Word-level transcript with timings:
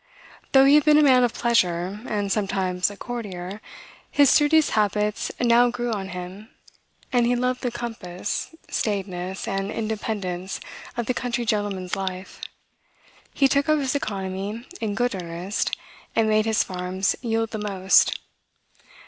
Though 0.53 0.65
he 0.65 0.73
had 0.73 0.83
been 0.83 0.97
a 0.97 1.03
man 1.03 1.23
of 1.23 1.31
pleasure, 1.31 1.99
and 2.07 2.31
sometimes 2.31 2.89
a 2.89 2.97
courtier, 2.97 3.61
his 4.09 4.31
studious 4.31 4.71
habits 4.71 5.31
now 5.39 5.69
grew 5.69 5.91
on 5.91 6.09
him, 6.09 6.49
and 7.13 7.27
he 7.27 7.35
loved 7.35 7.61
the 7.61 7.69
compass, 7.69 8.55
staidness, 8.67 9.47
and 9.47 9.69
independence 9.71 10.59
of 10.97 11.05
the 11.05 11.13
country 11.13 11.45
gentleman's 11.45 11.95
life. 11.95 12.41
He 13.35 13.47
took 13.47 13.69
up 13.69 13.77
his 13.77 13.93
economy 13.93 14.65
in 14.81 14.95
good 14.95 15.13
earnest, 15.13 15.77
and 16.15 16.27
made 16.27 16.45
his 16.47 16.63
farms 16.63 17.15
yield 17.21 17.51
the 17.51 17.59
most. 17.59 18.17